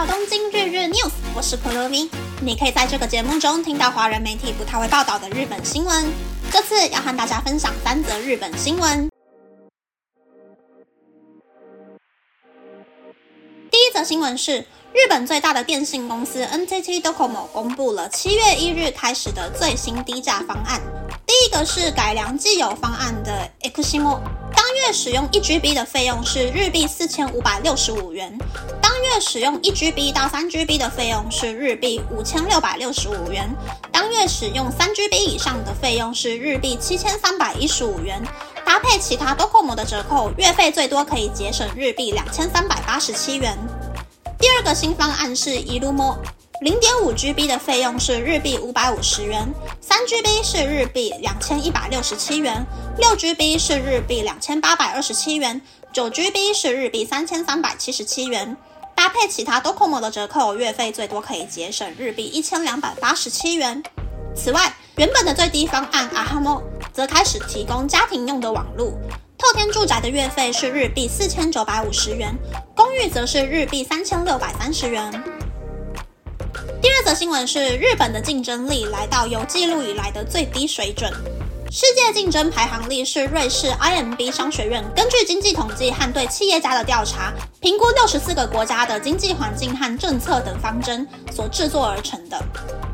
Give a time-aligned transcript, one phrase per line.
[0.00, 2.08] 到东京日日 news，我是可乐咪。
[2.40, 6.10] 你可以在这个节目中听到华人媒体不太会报道的日本新闻。
[6.50, 9.10] 这次要和大家分享三则日本新闻。
[13.70, 14.60] 第一则新闻是，
[14.94, 20.80] 日本最大的电信公司 NTT Docomo 公布了七月一日开始的最新低价方案。
[21.26, 24.18] 第一个是改良既有方案的 Eximo，
[24.56, 28.38] 当月使用一 GB 的费用是日币四千五百六十五元，
[29.02, 33.48] 月使用一 GB 到三 GB 的费用是日币五千六百六十五元，
[33.92, 38.22] 当月使用三 GB 以上的费用是日币七千三百一十五元。
[38.64, 43.58] 搭配其他 Docomo 的折扣，月费最多可以节省日币两千三百八十七元。
[44.38, 46.16] 第二个新方案是 Irumo。
[46.60, 52.66] 零点五 GB 的费用是日币五百五十元，三 GB 是日币两千一百六十七元，
[52.98, 58.54] 六 GB 是日币两千八百二十七元，九 GB 是日币三千三百七十七元。
[59.00, 63.82] 搭配其他 Docomo 的折扣，月费最多可以节省日币一千两百八十七元。
[64.36, 68.92] 此外，原本的最低方案 Ahamo 则开始提供家庭用的网络，
[69.38, 72.36] 透天住宅的月费是日币四千九百五十元，
[72.76, 75.10] 公寓则是日币三千六百三十元。
[76.82, 81.10] 第二则新闻是，日本的竞争力来到有记录以来的最低水准。
[81.72, 92.42] 世界竞争排行力是瑞士 IMB 商学院根据经济统计和对企业家的调查，评估六十四个国家的经济环境和政策等方针所制作而成的。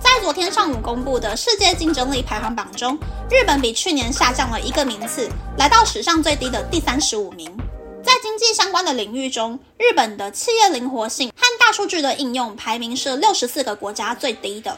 [0.00, 2.98] 在昨天上午公布的世界竞争力排行榜中，
[3.30, 7.56] 日本比去年下降了一个名次，来到史上最低的第三十五名。
[8.02, 14.76] 在经济相关的领域中，日本的企业灵活性和大数据的应用排名是六十四个国家最低的。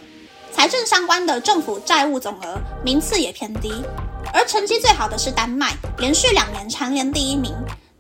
[0.56, 3.84] 财政相关的政府债务总额名次也偏低，
[4.32, 7.54] 而成绩最好的是丹麦，连续两年蝉联第一名。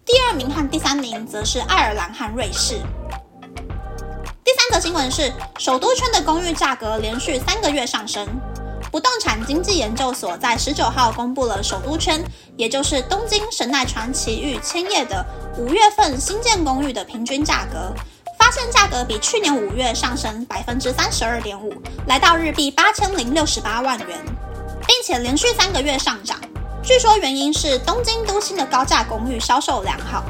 [0.06, 2.80] 第二名和第三名则是爱尔兰和瑞士。
[4.42, 8.26] 第三则新闻是，首都圈的公寓价格连续三个月上升。
[8.90, 12.24] 不动产经济研究所在十九号公布了首都圈，
[12.56, 15.22] 也就是东京神奈川埼玉千叶的
[15.58, 17.92] 五月份新建公寓的平均价格，
[18.46, 21.74] 发现价格比去年五月上升百分之三十二点五，
[22.06, 24.24] 来到日币八千零六十八万元，
[24.86, 26.38] 并且连续三个月上涨。
[26.80, 30.22] 据说原因是东京都心的高价公寓销售良好，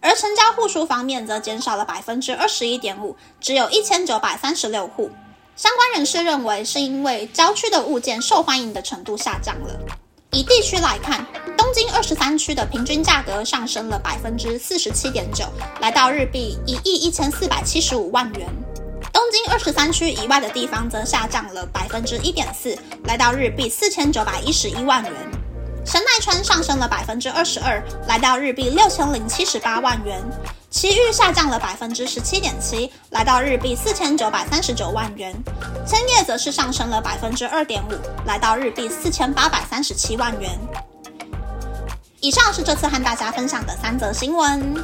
[0.00, 5.10] 而成交户数方面则减少了百分之二十一点五，只有一千九百三十六户。
[5.54, 10.01] 相关人士认为，是因为郊区的物件受欢迎的程度下降了。
[10.34, 11.26] 以地区来看，
[11.58, 15.44] 东京二十三区的平均价格上升了百分之四十七点九，
[15.82, 18.48] 来到日币一亿一千四百七十五万元。
[19.12, 25.12] 东京二十三区以外的地方则下降了百分之一点四，来到日币四千九百一十一万元。
[25.84, 30.18] 神奈川上升了百分之二十二，来到日币六千零七十八万元。
[30.72, 35.30] 其余下降了百分之十七点七，来到日币四千九百三十九万元。
[35.86, 37.92] 千叶则是上升了百分之二点五，
[38.24, 40.58] 来到日币四千八百三十七万元。
[42.20, 44.74] 以上是这次和大家分享的三则新闻。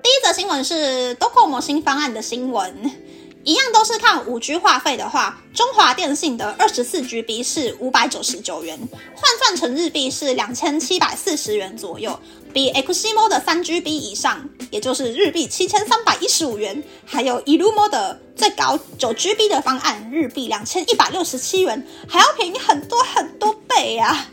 [0.00, 3.07] 第一则新闻是 Docomo 新方案的新闻。
[3.48, 8.78] 一样都是看五 G 话费的话，中华电信的二十四 GB 是五百九十九元，
[9.14, 12.20] 换算成日币是两千七百四十元左右，
[12.52, 24.26] 比 Eximo 的三 GB 以上，也就是日币七千三百一十五元，还有 Irumo 的最高九 GB 的方案，日币两千一百六十七元，还要便宜很多很多倍啊！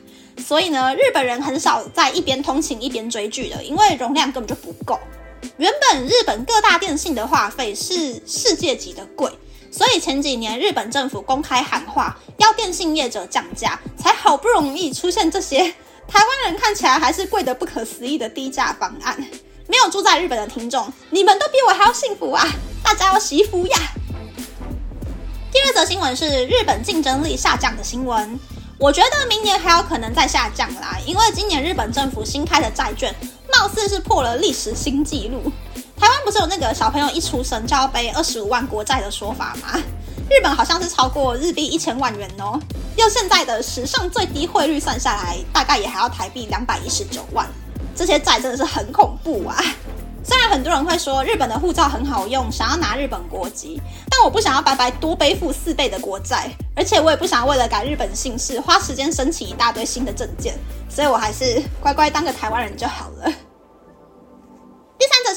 [0.45, 4.99] 所以呢，日本人很少在一边通勤一边追剧的，因为容量根本就不够。
[5.57, 9.31] 原本日本各大电信的话费是世界级的贵，
[9.71, 15.59] 所以前几年日本政府公开喊话，要电信业者降价，才好不容易出现这些
[16.07, 19.17] 台湾人看起来还是贵得不可思议的低价方案。
[19.67, 22.47] 没有住在日本的听众，你们都比我还要幸福啊！
[22.83, 23.77] 大家要惜福呀！
[25.51, 28.39] 第二则新闻是日本竞争力下降的新闻，
[28.77, 33.15] 我觉得明年还有可能再下降啦，因为今年日本政府新开的债券。
[33.59, 35.51] 貌似是破了历史新纪录。
[35.97, 39.79] 台湾不是有那个小朋友一出生就要背二十五万国债的说法吗？
[40.29, 42.59] 日本好像是超过日币一千万元哦。
[42.97, 47.47] 用现在的史上最低汇率算下来，大概也还要台币两百一十九万。
[47.95, 49.55] 这些债真的是很恐怖啊！
[50.23, 53.79] 虽然很多人会说日本的护照很好用，想要拿日本国籍，
[54.09, 60.55] 但我不想要白白多背负四倍的国债，而且我也不想为了改日本姓氏花时间申请一大堆新的证件，
[60.89, 63.31] 所以我还是乖乖当个台湾人就好了。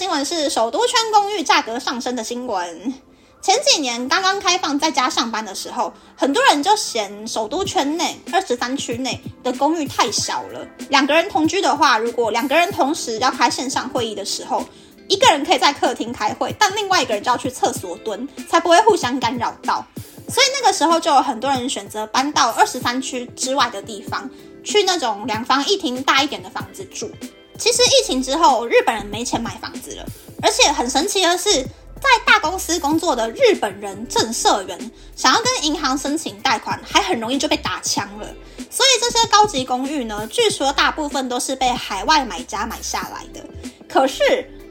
[0.09, 2.95] 新闻是首都圈公寓价格上升的新闻。
[3.43, 10.67] 前几年刚刚开放在家上班的时候，很多人就嫌首都圈内二十三区内的公寓太小了。
[10.89, 14.65] 两个人同居的话，如果两个人同时要开线上会议的时候，
[15.09, 19.87] 一个人可以在客厅开会，但另外一个人就要去厕所蹲，才不会互相干扰到。
[20.31, 24.31] 所以那个时候就有很多人选择搬到二十三区之外的地方，
[24.65, 27.11] 去那种两房一厅大一点的房子住。
[27.59, 30.07] 其实疫情之后，日本人没钱买房子了，
[30.41, 31.67] 而且很神奇的是。
[32.01, 38.27] 在大公司工作的日本人正社员想要跟银行申请贷款，还很容易就被打枪了。
[38.71, 43.45] 所以这些高级公寓呢，据说大部分都是被海外买家买下来的。
[43.89, 44.23] 可是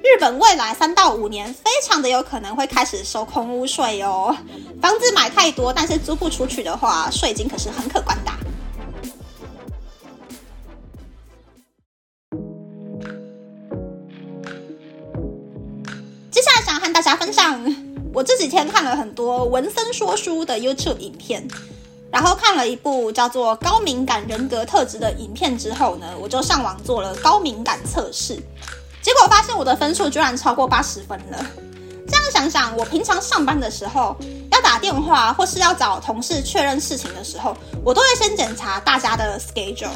[0.01, 4.33] 日本未来三到五年，非常的有可能会开始收空屋税哦。
[4.81, 8.31] 房子买太多，但是租不出去的话，税金可是很可观的。
[17.31, 17.59] 想，
[18.13, 21.47] 我这几天看了很多文森说书的 YouTube 影片，
[22.11, 28.35] 然后看了一部叫做《高敏感人格特质》的影片之后呢，我就上网做了高敏感测试，
[29.01, 31.45] 结果发现我的分数居然超过八十分了。
[32.07, 34.15] 这样想想，我平常上班的时候
[34.51, 39.89] 要打电话或是要找同事确认事情的时候，我都会先检查大家的 schedule。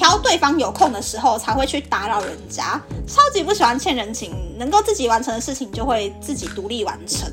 [0.00, 4.34] 挑对方有空的时候才会去打扰人家，超级不喜欢欠人情。
[4.56, 7.30] 能够自己完成的事情就会自己独立完成。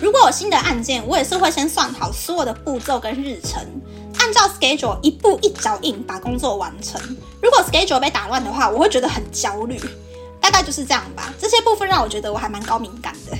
[0.00, 3.60] 如果有新的案件，我也是会先算好所有的步骤跟日程，
[4.20, 7.00] 按照 schedule 一步一脚印把工作完成。
[7.42, 9.76] 如果 schedule 被打乱的话，我会觉得很焦虑。
[10.40, 11.34] 大概就是这样吧。
[11.40, 13.36] 这些部分让我觉得我还蛮高敏感的。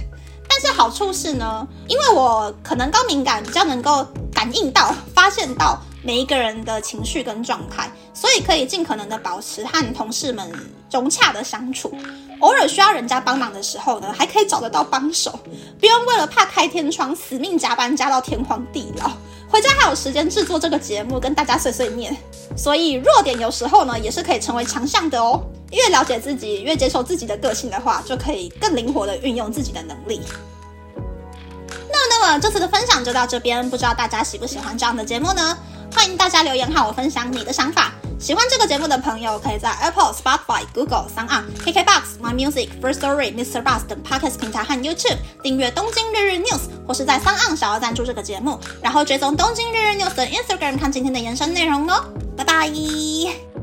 [0.49, 4.05] 但是好处是呢，因为我可能高敏感，比较能够
[4.35, 5.81] 感应到、发现到。
[6.03, 10.51] 每一个人的情绪跟状态，所以可以尽可能的保持和同事们
[10.91, 11.95] 融洽的相处。
[12.41, 15.39] 偶尔需要人家帮忙的时候呢，还可以找得到帮手，
[15.79, 19.11] 不用为了怕开天窗死命加班加到天荒地老。
[19.49, 22.17] 回家还有时间制作这个节目，跟大家碎碎念。
[22.57, 25.41] 所以弱点有时候呢，也是可以成为强项的哦。
[25.73, 30.21] 越了解自己，越接受自己的个性的话，就可以更灵活的运用自己的能力。
[31.91, 35.57] 那那么这次的分享就到这边，不知道大家喜不喜欢这样的节目呢？
[35.95, 37.93] 欢迎大家留言和我分享你的想法。
[38.19, 43.63] 喜欢这个节目的朋友，可以在 Apple、Spotify、Google、s o n KKBox、My Music、First Story、Mr.
[43.63, 52.05] Bus 等 Podcast 平台和 YouTube 订阅《东京日日 News》，或是在 s o n 想要赞助这个节目，然后追踪《东京日日 News》的 Instagram 看今天的延伸内容哦。
[52.37, 53.56] 拜拜。